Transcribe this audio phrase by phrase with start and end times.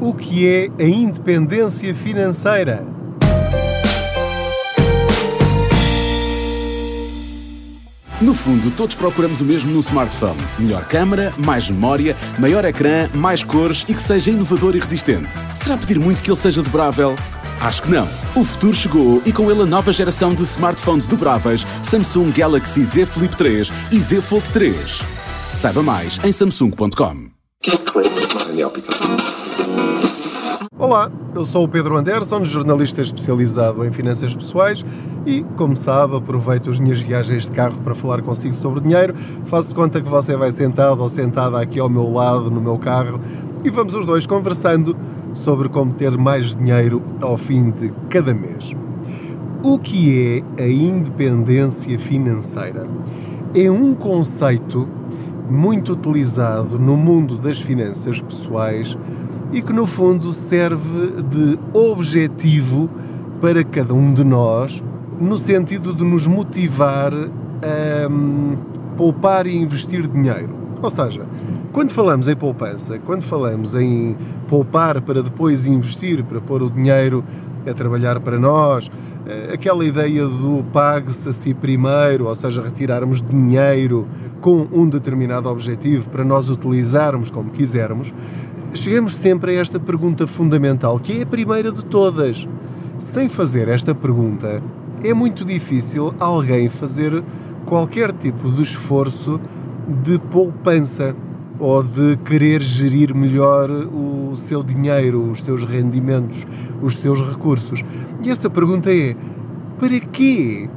[0.00, 2.86] O que é a independência financeira?
[8.20, 13.42] No fundo, todos procuramos o mesmo no smartphone: melhor câmara, mais memória, maior ecrã, mais
[13.42, 15.34] cores e que seja inovador e resistente.
[15.54, 17.14] Será pedir muito que ele seja dobrável?
[17.60, 18.06] Acho que não.
[18.34, 23.06] O futuro chegou e com ele a nova geração de smartphones dobráveis Samsung Galaxy Z
[23.06, 25.00] Flip 3 e Z Fold 3.
[25.54, 27.30] Saiba mais em samsung.com.
[30.78, 34.84] Olá, eu sou o Pedro Anderson, jornalista especializado em finanças pessoais
[35.24, 39.14] e, como sabe, aproveito as minhas viagens de carro para falar consigo sobre dinheiro.
[39.44, 42.78] Faço de conta que você vai sentado ou sentada aqui ao meu lado no meu
[42.78, 43.18] carro
[43.64, 44.96] e vamos os dois conversando
[45.32, 48.74] sobre como ter mais dinheiro ao fim de cada mês.
[49.62, 52.86] O que é a independência financeira?
[53.54, 54.88] É um conceito
[55.50, 58.96] muito utilizado no mundo das finanças pessoais
[59.52, 62.90] e que no fundo serve de objetivo
[63.40, 64.82] para cada um de nós,
[65.20, 68.56] no sentido de nos motivar a um,
[68.96, 70.54] poupar e investir dinheiro.
[70.82, 71.24] Ou seja,
[71.72, 74.16] quando falamos em poupança, quando falamos em
[74.48, 77.24] poupar para depois investir, para pôr o dinheiro
[77.66, 78.90] a trabalhar para nós,
[79.26, 84.06] eh, aquela ideia do pague-se a si primeiro, ou seja, retirarmos dinheiro
[84.40, 88.14] com um determinado objetivo para nós utilizarmos como quisermos,
[88.76, 92.46] chegamos sempre a esta pergunta fundamental, que é a primeira de todas.
[92.98, 94.62] Sem fazer esta pergunta,
[95.04, 97.22] é muito difícil alguém fazer
[97.64, 99.40] qualquer tipo de esforço
[100.02, 101.14] de poupança
[101.58, 106.46] ou de querer gerir melhor o seu dinheiro, os seus rendimentos,
[106.82, 107.84] os seus recursos.
[108.24, 109.14] E essa pergunta é:
[109.78, 110.68] para quê?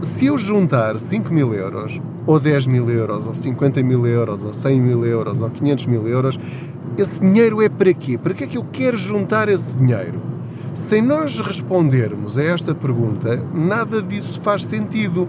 [0.00, 4.52] Se eu juntar 5 mil euros, ou 10 mil euros, ou 50 mil euros, ou
[4.52, 6.38] 100 mil euros, ou 500 mil euros,
[6.96, 8.18] esse dinheiro é para quê?
[8.18, 10.20] Para que é que eu quero juntar esse dinheiro?
[10.74, 15.28] Sem nós respondermos a esta pergunta, nada disso faz sentido.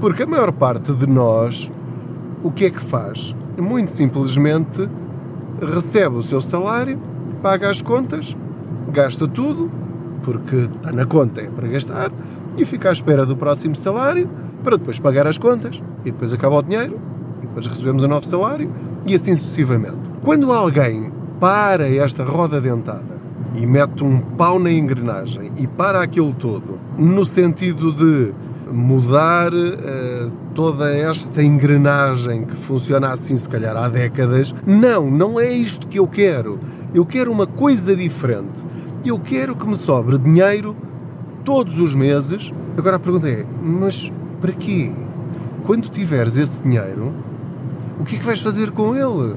[0.00, 1.70] Porque a maior parte de nós,
[2.42, 3.34] o que é que faz?
[3.56, 4.88] Muito simplesmente
[5.60, 7.00] recebe o seu salário,
[7.42, 8.36] paga as contas,
[8.92, 9.68] gasta tudo,
[10.22, 12.12] porque está na conta, é para gastar,
[12.56, 14.28] e fica à espera do próximo salário
[14.62, 16.98] para depois pagar as contas, e depois acaba o dinheiro,
[17.42, 18.70] e depois recebemos um novo salário,
[19.06, 19.98] e assim sucessivamente.
[20.22, 23.18] Quando alguém para esta roda dentada
[23.54, 28.32] e mete um pau na engrenagem e para aquilo todo, no sentido de
[28.70, 35.50] mudar uh, toda esta engrenagem que funciona assim, se calhar há décadas, não, não é
[35.50, 36.58] isto que eu quero.
[36.94, 38.64] Eu quero uma coisa diferente.
[39.04, 40.76] Eu quero que me sobre dinheiro
[41.44, 42.52] todos os meses.
[42.76, 44.92] Agora a pergunta é: mas para quê?
[45.64, 47.12] Quando tiveres esse dinheiro,
[48.00, 49.36] o que é que vais fazer com ele?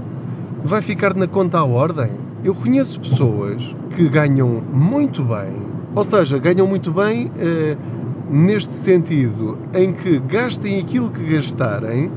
[0.63, 2.11] Vai ficar na conta à ordem?
[2.43, 7.75] Eu conheço pessoas que ganham muito bem, ou seja, ganham muito bem eh,
[8.29, 12.11] neste sentido em que gastem aquilo que gastarem,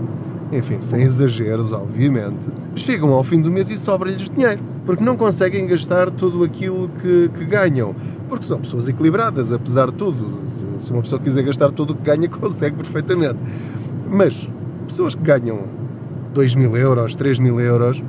[0.52, 5.66] enfim, sem exageros, obviamente, chegam ao fim do mês e sobra-lhes dinheiro, porque não conseguem
[5.66, 7.94] gastar tudo aquilo que, que ganham,
[8.28, 10.44] porque são pessoas equilibradas, apesar de tudo.
[10.84, 13.38] Se uma pessoa quiser gastar tudo o que ganha, consegue perfeitamente.
[14.06, 14.48] Mas
[14.86, 15.60] pessoas que ganham
[16.34, 18.02] 2 mil euros, 3 mil euros,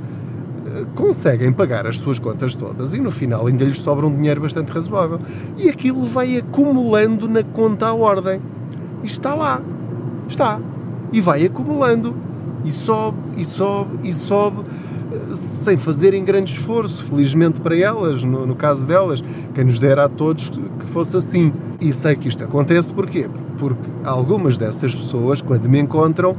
[0.67, 4.41] eh, conseguem pagar as suas contas todas e no final ainda lhes sobra um dinheiro
[4.41, 5.21] bastante razoável.
[5.57, 8.41] E aquilo vai acumulando na conta à ordem.
[9.01, 9.61] E está lá.
[10.27, 10.59] Está.
[11.13, 12.13] E vai acumulando.
[12.65, 14.63] E sobe, e sobe, e sobe,
[15.13, 19.23] eh, sem fazerem grande esforço, felizmente para elas, no, no caso delas.
[19.53, 21.53] Quem nos dera a todos que fosse assim.
[21.79, 23.29] E sei que isto acontece porquê?
[23.57, 26.35] Porque algumas dessas pessoas, quando me encontram,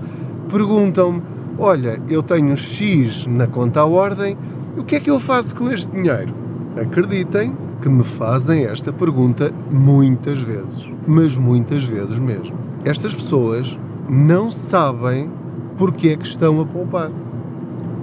[0.50, 1.22] perguntam-me
[1.58, 4.36] olha, eu tenho X na conta à ordem,
[4.76, 6.34] o que é que eu faço com este dinheiro?
[6.80, 12.56] Acreditem que me fazem esta pergunta muitas vezes, mas muitas vezes mesmo.
[12.84, 15.30] Estas pessoas não sabem
[15.78, 17.10] porque é que estão a poupar.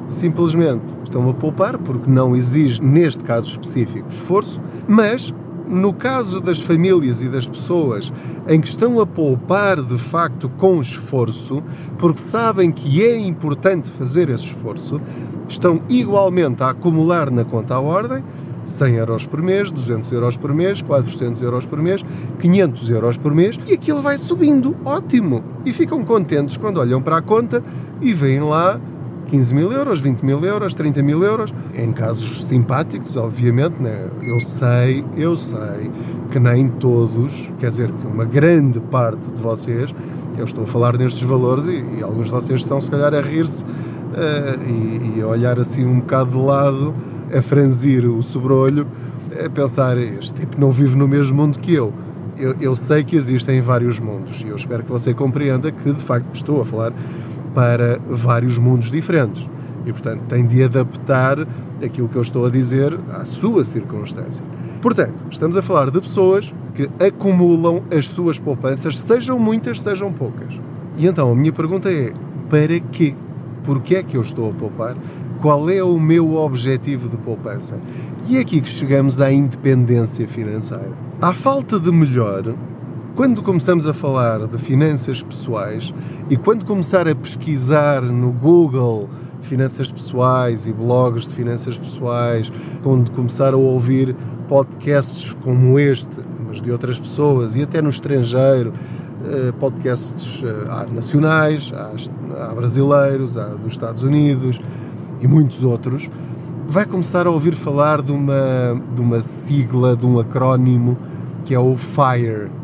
[0.07, 5.33] Simplesmente estão a poupar porque não exige, neste caso específico, esforço, mas
[5.67, 8.11] no caso das famílias e das pessoas
[8.47, 11.63] em que estão a poupar de facto com esforço,
[11.97, 14.99] porque sabem que é importante fazer esse esforço,
[15.47, 18.23] estão igualmente a acumular na conta à ordem
[18.65, 22.03] 100 euros por mês, 200 euros por mês, 400 euros por mês,
[22.39, 24.75] 500 euros por mês e aquilo vai subindo.
[24.85, 25.43] Ótimo!
[25.65, 27.63] E ficam contentes quando olham para a conta
[28.01, 28.79] e veem lá
[29.27, 34.09] 15 mil euros, 20 mil euros, 30 mil euros, em casos simpáticos, obviamente, né?
[34.21, 35.91] eu sei, eu sei
[36.31, 39.93] que nem todos, quer dizer, que uma grande parte de vocês,
[40.37, 43.21] eu estou a falar nestes valores e, e alguns de vocês estão se calhar a
[43.21, 46.93] rir-se uh, e, e, a olhar assim um bocado de lado
[47.35, 48.87] a franzir o sobrolho,
[49.43, 51.93] a pensar: este tipo não vive no mesmo mundo que eu.
[52.37, 56.01] Eu, eu sei que existem vários mundos e eu espero que você compreenda que, de
[56.01, 56.91] facto, estou a falar
[57.53, 59.47] para vários mundos diferentes.
[59.85, 61.45] E, portanto, tem de adaptar
[61.83, 64.43] aquilo que eu estou a dizer à sua circunstância.
[64.81, 70.59] Portanto, estamos a falar de pessoas que acumulam as suas poupanças, sejam muitas, sejam poucas.
[70.97, 72.13] E então a minha pergunta é:
[72.49, 73.15] para quê?
[73.63, 74.95] Porquê é que eu estou a poupar?
[75.41, 77.79] Qual é o meu objetivo de poupança?
[78.27, 80.91] E é aqui que chegamos à independência financeira.
[81.21, 82.53] À falta de melhor,
[83.15, 85.93] quando começamos a falar de finanças pessoais
[86.29, 89.07] e quando começar a pesquisar no Google
[89.43, 92.51] finanças pessoais e blogs de finanças pessoais,
[92.81, 94.15] quando começar a ouvir
[94.47, 98.73] podcasts como este, mas de outras pessoas e até no estrangeiro,
[99.25, 104.59] eh, podcasts eh, há nacionais, há brasileiros, há dos Estados Unidos
[105.21, 106.09] e muitos outros,
[106.67, 110.97] vai começar a ouvir falar de uma, de uma sigla, de um acrónimo
[111.45, 112.62] que é o FIRE.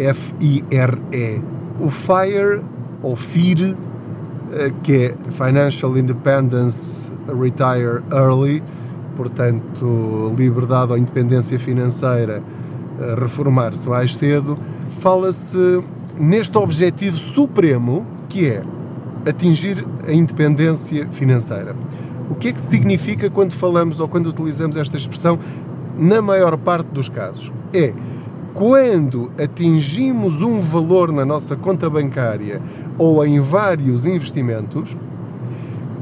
[0.00, 1.42] F-I-R-E.
[1.80, 2.62] O FIRE,
[3.02, 3.76] ou FIRE,
[4.52, 8.62] eh, que é Financial Independence Retire Early,
[9.16, 12.42] portanto, liberdade ou independência financeira,
[13.18, 14.58] reformar-se mais cedo,
[14.88, 15.82] fala-se
[16.18, 18.62] neste objetivo supremo que é
[19.26, 21.74] atingir a independência financeira.
[22.30, 25.38] O que é que significa quando falamos ou quando utilizamos esta expressão
[25.98, 27.52] na maior parte dos casos?
[27.72, 27.92] É
[28.54, 32.60] quando atingimos um valor na nossa conta bancária
[32.98, 34.96] ou em vários investimentos,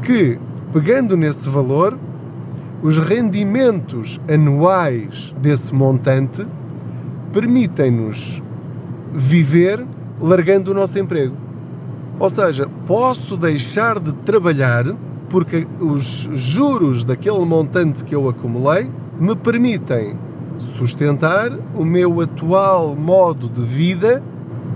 [0.02, 0.38] que,
[0.72, 1.98] pegando nesse valor,
[2.82, 6.46] os rendimentos anuais desse montante
[7.32, 8.42] permitem-nos
[9.12, 9.84] viver
[10.20, 11.36] largando o nosso emprego.
[12.18, 14.84] Ou seja, posso deixar de trabalhar
[15.28, 18.90] porque os juros daquele montante que eu acumulei
[19.20, 20.16] me permitem
[20.58, 24.22] sustentar o meu atual modo de vida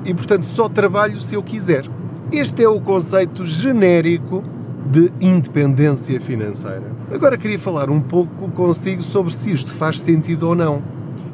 [0.05, 1.84] e, portanto, só trabalho se eu quiser.
[2.31, 4.43] Este é o conceito genérico
[4.90, 6.90] de independência financeira.
[7.12, 10.82] Agora queria falar um pouco consigo sobre se isto faz sentido ou não.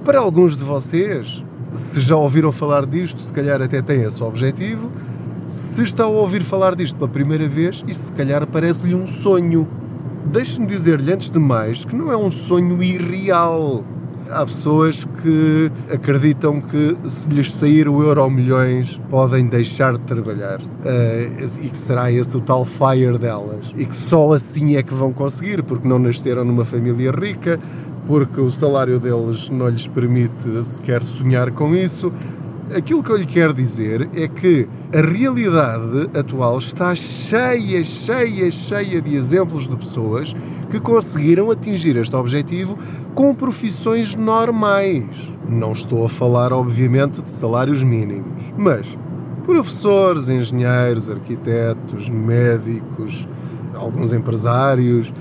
[0.05, 4.91] Para alguns de vocês, se já ouviram falar disto, se calhar até têm esse objetivo.
[5.47, 9.69] Se está a ouvir falar disto pela primeira vez, isto se calhar parece-lhe um sonho.
[10.27, 13.85] Deixe-me dizer-lhe antes de mais que não é um sonho irreal.
[14.31, 20.61] Há pessoas que acreditam que se lhes sair o euro milhões podem deixar de trabalhar
[20.61, 24.93] uh, e que será esse o tal fire delas e que só assim é que
[24.93, 27.59] vão conseguir porque não nasceram numa família rica,
[28.07, 32.13] porque o salário deles não lhes permite sequer sonhar com isso.
[32.75, 39.01] Aquilo que eu lhe quero dizer é que a realidade atual está cheia, cheia, cheia
[39.01, 40.35] de exemplos de pessoas
[40.71, 42.79] que conseguiram atingir este objetivo
[43.15, 45.35] com profissões normais.
[45.49, 48.99] Não estou a falar, obviamente, de salários mínimos, mas
[49.47, 53.27] professores, engenheiros, arquitetos, médicos,
[53.75, 55.13] alguns empresários.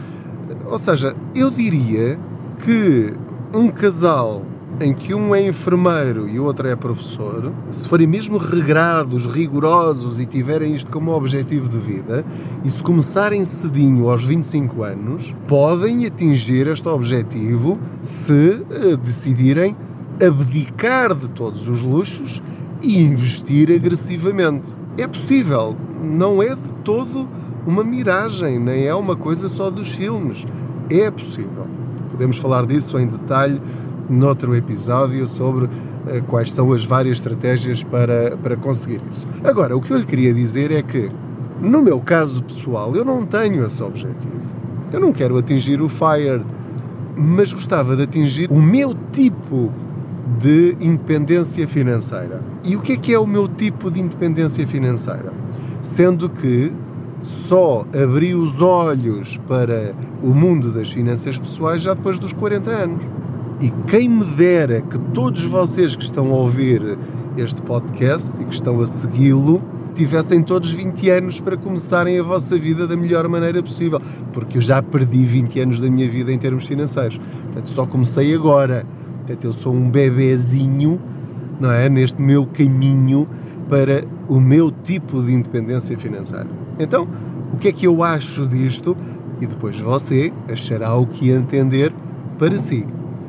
[0.65, 2.19] Ou seja, eu diria
[2.59, 3.13] que
[3.53, 4.43] um casal
[4.79, 10.19] em que um é enfermeiro e o outro é professor, se forem mesmo regrados, rigorosos
[10.19, 12.23] e tiverem isto como objetivo de vida,
[12.63, 19.75] e se começarem cedinho aos 25 anos, podem atingir este objetivo se uh, decidirem
[20.23, 22.41] abdicar de todos os luxos
[22.81, 24.69] e investir agressivamente.
[24.97, 27.27] É possível, não é de todo
[27.65, 30.45] uma miragem, nem é uma coisa só dos filmes.
[30.89, 31.67] É possível.
[32.11, 33.61] Podemos falar disso em detalhe
[34.09, 35.69] noutro episódio sobre uh,
[36.27, 39.27] quais são as várias estratégias para, para conseguir isso.
[39.43, 41.09] Agora, o que eu lhe queria dizer é que,
[41.61, 44.57] no meu caso pessoal, eu não tenho esse objetivo.
[44.91, 46.43] Eu não quero atingir o FIRE,
[47.15, 49.71] mas gostava de atingir o meu tipo
[50.39, 52.41] de independência financeira.
[52.63, 55.33] E o que é que é o meu tipo de independência financeira?
[55.81, 56.71] Sendo que
[57.21, 63.03] só abri os olhos para o mundo das finanças pessoais já depois dos 40 anos.
[63.59, 66.97] E quem me dera que todos vocês que estão a ouvir
[67.35, 69.63] este podcast e que estão a segui-lo
[69.95, 73.99] tivessem todos 20 anos para começarem a vossa vida da melhor maneira possível,
[74.31, 77.17] porque eu já perdi 20 anos da minha vida em termos financeiros.
[77.17, 78.83] Portanto, só comecei agora.
[79.25, 81.01] Portanto, eu sou um bebezinho,
[81.59, 83.27] não é, neste meu caminho
[83.67, 86.47] para o meu tipo de independência financeira.
[86.77, 87.07] Então,
[87.51, 88.95] o que é que eu acho disto?
[89.41, 91.91] E depois você achará o que entender
[92.37, 92.85] para si.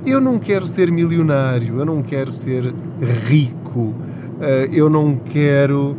[0.08, 2.74] Eu não quero ser milionário, eu não quero ser
[3.26, 3.94] rico,
[4.40, 5.98] eh, eu não quero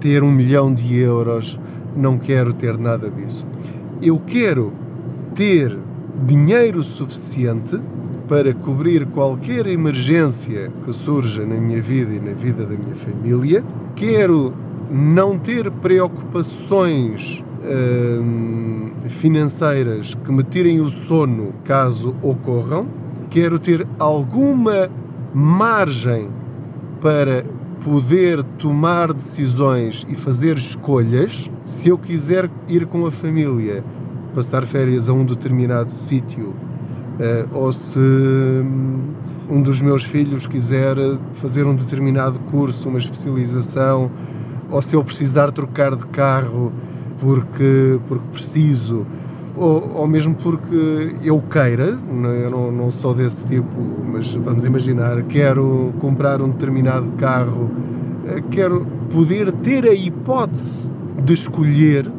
[0.00, 1.60] ter um milhão de euros,
[1.94, 3.46] não quero ter nada disso.
[4.00, 4.72] Eu quero
[5.34, 5.76] ter
[6.26, 7.78] dinheiro suficiente
[8.26, 13.62] para cobrir qualquer emergência que surja na minha vida e na vida da minha família.
[13.94, 14.54] Quero
[14.90, 23.01] não ter preocupações hum, financeiras que me tirem o sono caso ocorram.
[23.32, 24.90] Quero ter alguma
[25.32, 26.28] margem
[27.00, 27.42] para
[27.82, 31.50] poder tomar decisões e fazer escolhas.
[31.64, 33.82] Se eu quiser ir com a família
[34.34, 36.54] passar férias a um determinado sítio,
[37.18, 39.14] eh, ou se hum,
[39.48, 40.96] um dos meus filhos quiser
[41.32, 44.10] fazer um determinado curso, uma especialização,
[44.70, 46.70] ou se eu precisar trocar de carro
[47.18, 49.06] porque, porque preciso,
[49.56, 51.98] ou, ou mesmo porque eu queira,
[52.40, 53.80] eu não, não sou desse tipo,
[54.12, 57.70] mas vamos imaginar, quero comprar um determinado carro,
[58.26, 60.92] eh, quero poder ter a hipótese
[61.22, 62.10] de escolher,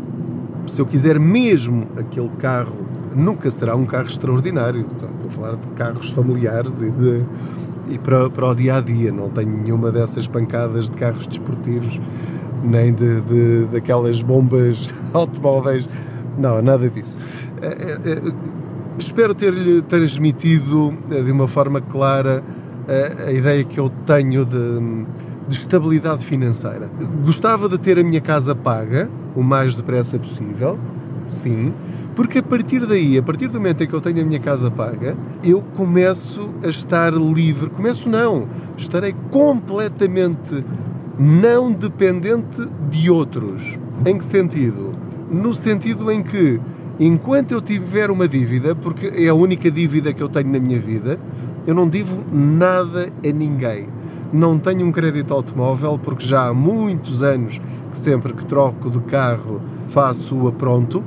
[0.67, 2.85] se eu quiser mesmo aquele carro,
[3.15, 7.25] nunca será um carro extraordinário, estou a falar de carros familiares e de
[7.87, 9.11] e para, para o dia a dia.
[9.11, 11.99] Não tenho nenhuma dessas pancadas de carros desportivos,
[12.63, 15.87] nem de, de daquelas bombas automóveis.
[16.37, 17.17] Não, nada disso.
[17.61, 18.21] É, é, é,
[18.97, 22.43] espero ter-lhe transmitido de uma forma clara
[22.87, 25.05] a, a ideia que eu tenho de,
[25.47, 26.89] de estabilidade financeira.
[27.23, 30.77] Gostava de ter a minha casa paga o mais depressa possível,
[31.27, 31.73] sim
[32.15, 34.69] porque a partir daí, a partir do momento em que eu tenho a minha casa
[34.69, 37.69] paga, eu começo a estar livre.
[37.71, 38.47] Começo não,
[38.77, 40.63] estarei completamente
[41.17, 43.79] não dependente de outros.
[44.05, 44.92] Em que sentido?
[45.33, 46.61] No sentido em que,
[46.99, 50.79] enquanto eu tiver uma dívida, porque é a única dívida que eu tenho na minha
[50.79, 51.19] vida,
[51.65, 53.87] eu não devo nada a ninguém.
[54.31, 57.59] Não tenho um crédito automóvel porque já há muitos anos
[57.91, 61.03] que sempre que troco de carro faço-a pronto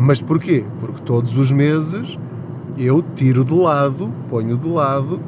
[0.00, 0.64] mas porquê?
[0.78, 2.16] Porque todos os meses
[2.76, 5.20] eu tiro de lado, ponho de lado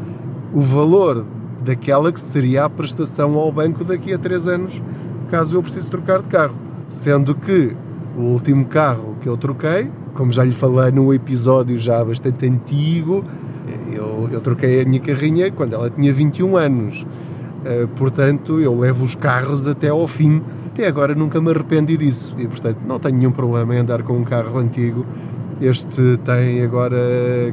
[0.55, 1.27] o valor
[1.65, 4.81] daquela que seria a prestação ao banco daqui a 3 anos,
[5.29, 6.55] caso eu precise trocar de carro.
[6.89, 7.77] Sendo que
[8.17, 13.25] o último carro que eu troquei, como já lhe falei num episódio já bastante antigo,
[13.93, 17.03] eu, eu troquei a minha carrinha quando ela tinha 21 anos.
[17.61, 22.35] Uh, portanto, eu levo os carros até ao fim até agora nunca me arrependi disso
[22.39, 25.05] e, portanto, não tenho nenhum problema em andar com um carro antigo.
[25.61, 26.97] Este tem agora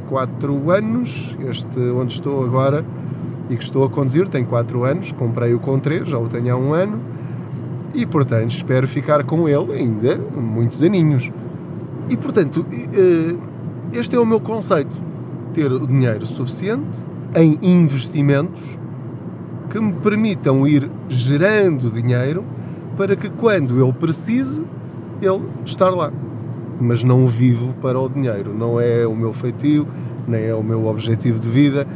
[0.08, 2.82] 4 anos, este onde estou agora
[3.50, 6.56] e que estou a conduzir tem 4 anos, comprei-o com 3, já o tenho há
[6.56, 6.98] um ano
[7.94, 11.30] e, portanto, espero ficar com ele ainda muitos aninhos.
[12.10, 13.36] E, portanto, eh,
[13.92, 15.00] este é o meu conceito:
[15.52, 17.04] ter o dinheiro suficiente
[17.34, 18.78] em investimentos
[19.70, 22.44] que me permitam ir gerando dinheiro
[22.96, 24.64] para que quando eu precise,
[25.20, 26.12] ele estar lá.
[26.80, 29.86] Mas não vivo para o dinheiro, não é o meu feitio,
[30.26, 31.86] nem é o meu objetivo de vida.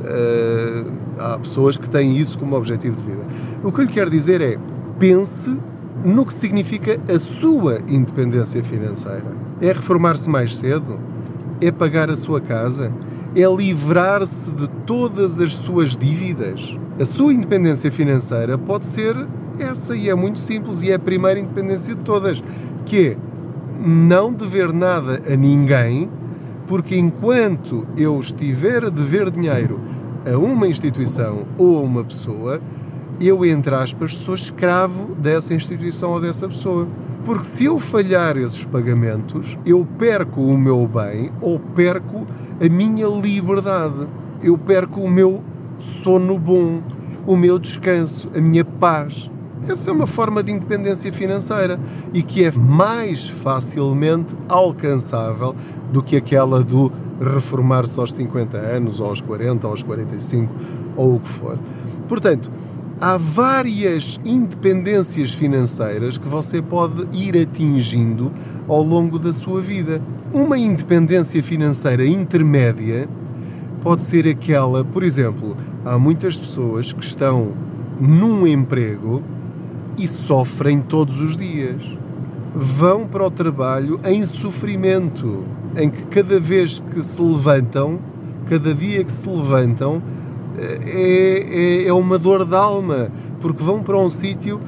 [0.00, 3.26] Uh, há pessoas que têm isso como objetivo de vida.
[3.64, 4.58] O que eu lhe quero dizer é:
[4.98, 5.58] pense
[6.04, 9.26] no que significa a sua independência financeira.
[9.60, 10.98] É reformar-se mais cedo?
[11.60, 12.92] É pagar a sua casa?
[13.34, 16.78] É livrar-se de todas as suas dívidas?
[17.00, 19.16] A sua independência financeira pode ser
[19.58, 22.42] essa e é muito simples e é a primeira independência de todas,
[22.84, 23.16] que é
[23.78, 26.10] não dever nada a ninguém,
[26.66, 29.80] porque enquanto eu estiver a dever dinheiro
[30.30, 32.60] a uma instituição ou a uma pessoa,
[33.20, 36.88] eu, entre aspas, sou escravo dessa instituição ou dessa pessoa.
[37.24, 42.26] Porque se eu falhar esses pagamentos, eu perco o meu bem ou perco
[42.60, 44.06] a minha liberdade.
[44.42, 45.42] Eu perco o meu
[45.78, 46.82] sono bom,
[47.26, 49.30] o meu descanso, a minha paz.
[49.68, 51.80] Essa é uma forma de independência financeira
[52.14, 55.56] e que é mais facilmente alcançável
[55.90, 60.54] do que aquela do reformar-se aos 50 anos, ou aos 40, ou aos 45,
[60.96, 61.58] ou o que for.
[62.08, 62.50] Portanto,
[63.00, 68.32] há várias independências financeiras que você pode ir atingindo
[68.66, 70.00] ao longo da sua vida.
[70.32, 73.08] Uma independência financeira intermédia
[73.82, 77.52] pode ser aquela, por exemplo, há muitas pessoas que estão
[78.00, 79.22] num emprego
[79.98, 81.82] e sofrem todos os dias.
[82.54, 85.44] Vão para o trabalho em sofrimento,
[85.76, 87.98] em que cada vez que se levantam,
[88.48, 90.02] cada dia que se levantam,
[90.58, 93.10] é, é, é uma dor de alma,
[93.40, 94.60] porque vão para um sítio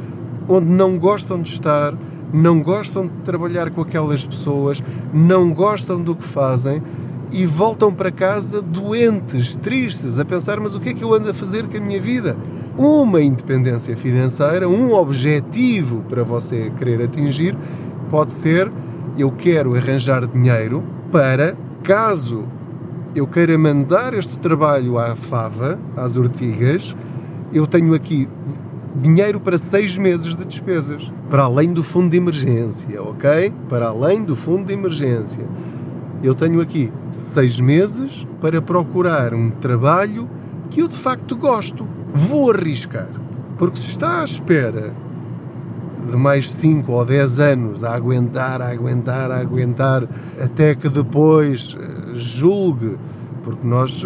[0.49, 1.95] onde não gostam de estar,
[2.33, 6.83] não gostam de trabalhar com aquelas pessoas, não gostam do que fazem
[7.31, 11.31] e voltam para casa doentes, tristes, a pensar: mas o que é que eu ando
[11.31, 12.37] a fazer com a minha vida?
[12.79, 17.59] uma independência financeira, um objetivo para você querer atingir,
[18.09, 18.71] pode ser
[19.19, 22.45] eu quero arranjar dinheiro para caso
[23.15, 26.95] eu queira mandar este trabalho à fava, às ortigas,
[27.53, 28.29] eu tenho aqui
[28.95, 33.53] dinheiro para seis meses de despesas, para além do fundo de emergência, ok?
[33.69, 35.47] Para além do fundo de emergência.
[36.23, 40.29] Eu tenho aqui seis meses para procurar um trabalho
[40.71, 41.87] que eu de facto gosto.
[42.13, 43.09] Vou arriscar,
[43.57, 44.95] porque se está à espera
[46.11, 50.09] de mais 5 ou 10 anos a aguentar, a aguentar, a aguentar,
[50.41, 52.97] até que depois eh, julgue,
[53.45, 54.03] porque nós,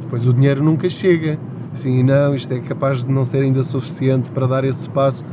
[0.00, 1.38] depois o dinheiro nunca chega.
[1.74, 5.24] Sim, não, isto é capaz de não ser ainda suficiente para dar esse passo.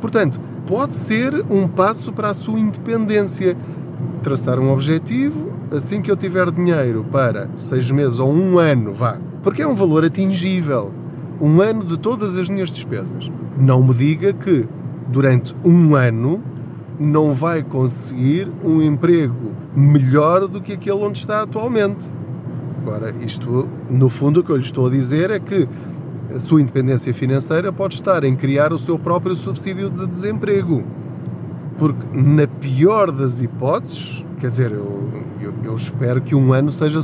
[0.00, 3.56] Portanto, pode ser um passo para a sua independência.
[4.22, 9.18] Traçar um objetivo, assim que eu tiver dinheiro para seis meses ou um ano, vá,
[9.42, 10.92] porque é um valor atingível.
[11.40, 13.30] Um ano de todas as minhas despesas.
[13.58, 14.66] Não me diga que
[15.14, 16.42] durante um ano
[16.98, 22.06] não vai conseguir um emprego melhor do que aquele onde está atualmente.
[22.82, 25.68] Agora, isto, no fundo, o que eu lhe estou a dizer é que
[26.34, 30.82] a sua independência financeira pode estar em criar o seu próprio subsídio de desemprego.
[31.78, 37.00] Porque, na pior das hipóteses, quer dizer, eu, eu, eu espero que um ano seja.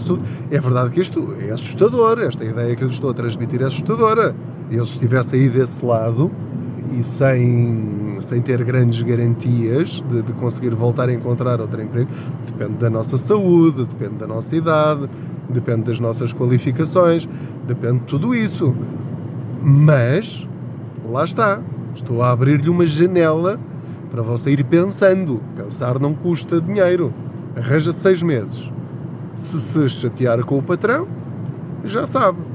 [0.50, 3.66] É verdade que isto é assustador, esta ideia que eu lhe estou a transmitir é
[3.66, 4.34] assustadora.
[4.70, 6.30] Eu, se estivesse aí desse lado,
[6.98, 12.10] e sem, sem ter grandes garantias de, de, conseguir voltar a encontrar outro emprego,
[12.46, 15.08] depende da nossa saúde, depende da nossa idade,
[15.48, 17.28] depende das nossas qualificações,
[17.66, 18.74] depende de tudo isso.
[19.62, 20.48] Mas,
[21.08, 21.60] lá está,
[21.94, 23.58] estou a abrir-lhe uma janela
[24.10, 25.40] para você ir pensando.
[25.56, 27.12] Pensar não custa dinheiro.
[27.56, 28.70] Arranja seis meses.
[29.34, 31.06] Se se chatear com o patrão,
[31.84, 32.49] já sabe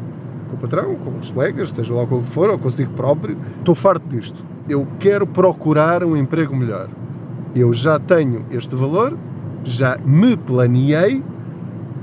[0.56, 3.38] com o patrão, com os colegas, seja lá o que for, ou consigo próprio.
[3.60, 4.44] Estou farto disto.
[4.68, 6.90] Eu quero procurar um emprego melhor.
[7.54, 9.18] Eu já tenho este valor,
[9.64, 11.24] já me planeei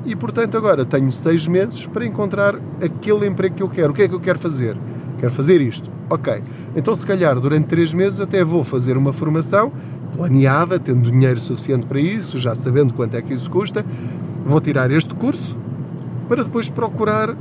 [0.04, 3.92] e, portanto, agora tenho seis meses para encontrar aquele emprego que eu quero.
[3.92, 4.76] O que é que eu quero fazer?
[5.18, 5.90] Quero fazer isto.
[6.10, 6.42] Ok.
[6.74, 9.72] Então, se calhar, durante três meses até vou fazer uma formação
[10.16, 13.84] planeada, tendo dinheiro suficiente para isso, já sabendo quanto é que isso custa.
[14.44, 15.56] Vou tirar este curso
[16.28, 17.36] para depois procurar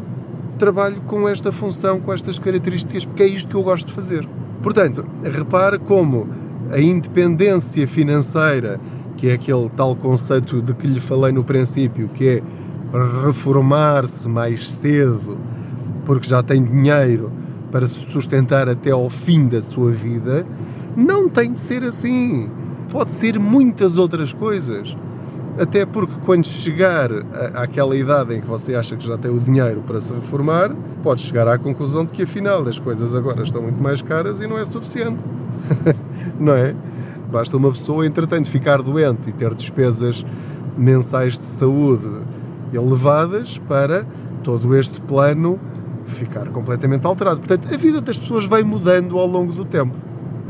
[0.61, 4.29] trabalho com esta função, com estas características, porque é isto que eu gosto de fazer.
[4.61, 6.29] Portanto, repare como
[6.69, 8.79] a independência financeira,
[9.17, 12.43] que é aquele tal conceito de que lhe falei no princípio, que é
[13.25, 15.35] reformar-se mais cedo,
[16.05, 17.31] porque já tem dinheiro
[17.71, 20.45] para se sustentar até ao fim da sua vida,
[20.95, 22.51] não tem de ser assim.
[22.91, 24.95] Pode ser muitas outras coisas.
[25.61, 27.11] Até porque quando chegar
[27.53, 30.71] àquela idade em que você acha que já tem o dinheiro para se reformar,
[31.03, 34.47] pode chegar à conclusão de que afinal as coisas agora estão muito mais caras e
[34.47, 35.23] não é suficiente.
[36.39, 36.73] não é?
[37.31, 40.25] Basta uma pessoa, entretanto, ficar doente e ter despesas
[40.75, 42.09] mensais de saúde
[42.73, 44.03] elevadas para
[44.43, 45.59] todo este plano
[46.07, 47.39] ficar completamente alterado.
[47.39, 49.95] Portanto, a vida das pessoas vai mudando ao longo do tempo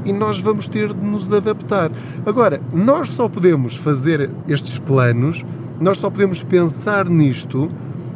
[0.05, 1.91] e nós vamos ter de nos adaptar.
[2.25, 5.45] Agora, nós só podemos fazer estes planos,
[5.79, 7.69] nós só podemos pensar nisto,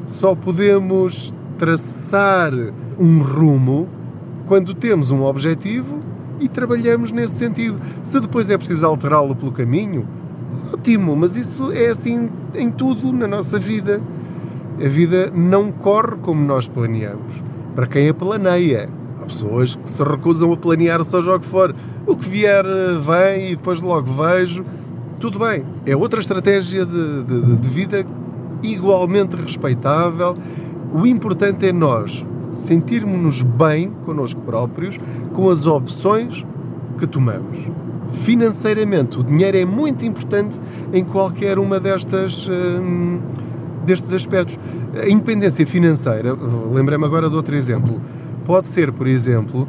[0.08, 2.54] só podemos traçar
[3.00, 3.88] um rumo
[4.48, 6.00] quando temos um objetivo
[6.40, 7.80] e trabalhamos nesse sentido.
[8.04, 10.08] Se depois é preciso alterá-lo pelo caminho,
[10.74, 14.00] ótimo, mas isso é assim em tudo na nossa vida.
[14.84, 17.42] A vida não corre como nós planeamos.
[17.76, 18.90] Para quem a planeia,
[19.28, 21.76] Pessoas que se recusam a planear seja o que for.
[22.06, 22.64] O que vier
[23.00, 24.64] vem e depois logo vejo.
[25.20, 25.64] Tudo bem.
[25.86, 28.06] É outra estratégia de, de, de vida
[28.64, 30.36] igualmente respeitável.
[30.94, 34.98] O importante é nós sentirmos-nos bem connosco próprios
[35.34, 36.46] com as opções
[36.98, 37.60] que tomamos.
[38.12, 40.60] Financeiramente, o dinheiro é muito importante
[40.94, 42.48] em qualquer uma destas.
[42.50, 43.20] Hum,
[43.86, 44.58] destes aspectos.
[45.00, 46.36] A independência financeira,
[46.74, 48.02] lembrei-me agora de outro exemplo
[48.46, 49.68] Pode ser, por exemplo,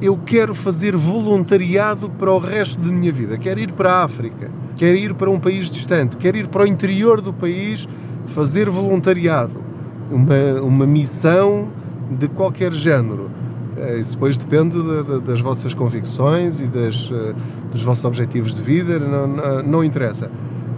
[0.00, 3.36] eu quero fazer voluntariado para o resto da minha vida.
[3.36, 6.66] Quero ir para a África, quero ir para um país distante, quero ir para o
[6.66, 7.88] interior do país
[8.26, 9.62] fazer voluntariado.
[10.10, 11.68] Uma, uma missão
[12.10, 13.30] de qualquer género.
[13.76, 17.34] Eh, isso depois depende de, de, das vossas convicções e das, eh,
[17.72, 20.30] dos vossos objetivos de vida, não, não, não interessa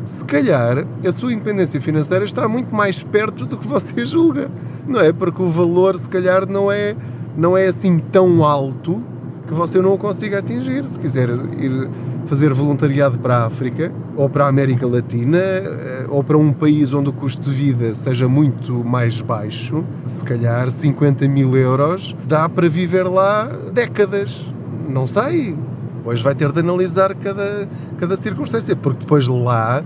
[0.06, 4.48] se calhar a sua independência financeira está muito mais perto do que você julga,
[4.86, 5.12] não é?
[5.12, 6.94] Porque o valor, se calhar, não é
[7.36, 9.02] não é assim tão alto
[9.46, 10.88] que você não o consiga atingir.
[10.88, 11.88] Se quiser ir
[12.26, 16.92] fazer voluntariado para a África, ou para a América Latina, eh, ou para um país
[16.92, 22.48] onde o custo de vida seja muito mais baixo, se calhar 50 mil euros dá
[22.48, 24.44] para viver lá décadas.
[24.88, 25.56] Não sei.
[25.98, 27.68] Depois vai ter de analisar cada,
[27.98, 29.82] cada circunstância, porque depois lá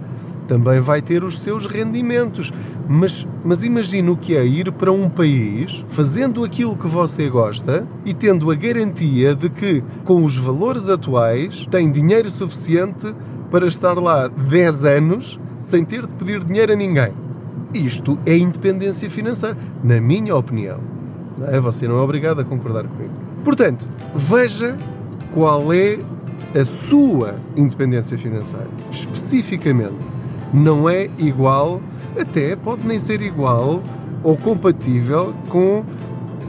[0.51, 2.53] também vai ter os seus rendimentos.
[2.89, 8.13] Mas, mas o que é ir para um país fazendo aquilo que você gosta e
[8.13, 13.15] tendo a garantia de que, com os valores atuais, tem dinheiro suficiente
[13.49, 17.13] para estar lá 10 anos sem ter de pedir dinheiro a ninguém.
[17.73, 20.81] Isto é independência financeira, na minha opinião.
[21.47, 21.61] É?
[21.61, 23.15] Você não é obrigado a concordar comigo.
[23.45, 23.87] Portanto,
[24.17, 24.77] veja
[25.33, 25.97] qual é
[26.59, 28.69] a sua independência financeira.
[28.91, 30.20] Especificamente,
[30.53, 31.81] não é igual,
[32.19, 33.83] até pode nem ser igual
[34.23, 35.85] ou compatível com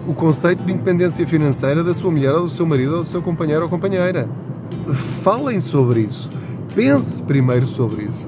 [0.08, 3.22] o conceito de independência financeira da sua mulher ou do seu marido ou do seu
[3.22, 4.28] companheiro ou companheira.
[4.94, 6.30] Falem sobre isso.
[6.74, 8.28] Pense primeiro sobre isso.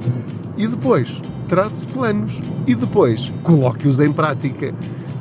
[0.57, 2.39] E depois, trace planos.
[2.67, 4.73] E depois, coloque-os em prática.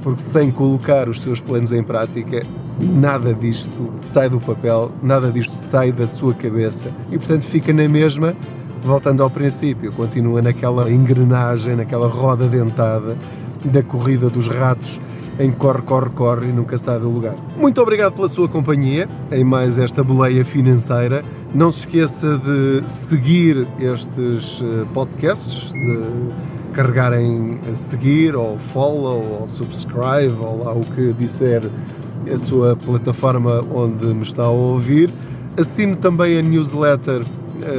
[0.02, 2.44] Porque sem colocar os seus planos em prática,
[2.80, 6.90] nada disto sai do papel, nada disto sai da sua cabeça.
[7.10, 8.34] E portanto fica na mesma,
[8.82, 13.16] voltando ao princípio, continua naquela engrenagem, naquela roda dentada
[13.64, 15.00] da corrida dos ratos
[15.38, 17.36] em corre, corre, corre e nunca sai do lugar.
[17.56, 21.24] Muito obrigado pela sua companhia em mais esta boleia financeira.
[21.54, 26.32] Não se esqueça de seguir estes eh, podcasts, de
[26.72, 31.62] carregarem a seguir, ou follow, ou subscribe, ou lá o que disser
[32.32, 35.10] a sua plataforma onde me está a ouvir.
[35.58, 37.22] Assine também a newsletter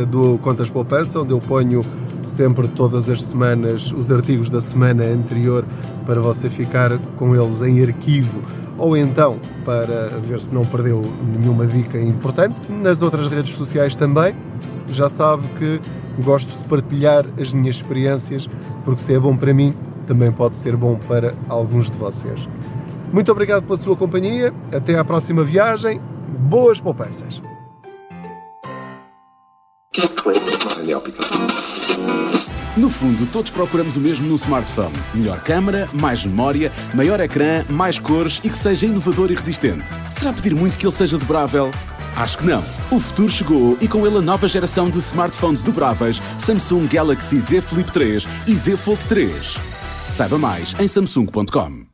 [0.10, 1.84] do Contas Poupança, onde eu ponho
[2.24, 5.66] sempre todas as semanas os artigos da semana anterior
[6.06, 8.42] para você ficar com eles em arquivo
[8.78, 11.02] ou então para ver se não perdeu
[11.40, 12.56] nenhuma dica importante.
[12.70, 14.36] Nas outras redes sociais também,
[14.90, 15.82] já sabe que
[16.22, 18.50] gosto de partilhar as minhas experiências,
[18.86, 19.74] porque se é bom para mim,
[20.06, 22.48] também pode ser bom para alguns de vocês.
[23.12, 26.00] Muito obrigado pela sua companhia, até à próxima viagem,
[26.50, 27.53] boas poupanças!
[32.76, 38.00] No fundo, todos procuramos o mesmo no smartphone: melhor câmara, mais memória, maior ecrã, mais
[38.00, 39.92] cores e que seja inovador e resistente.
[40.10, 41.70] Será pedir muito que ele seja dobrável?
[42.16, 42.64] Acho que não.
[42.92, 47.62] O futuro chegou e com ele a nova geração de smartphones dobráveis Samsung Galaxy Z
[47.62, 49.58] Flip 3 e Z Fold 3.
[50.10, 51.93] Saiba mais em samsung.com.